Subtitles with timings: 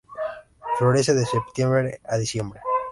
[0.79, 2.59] Florece de septiembre a diciembre.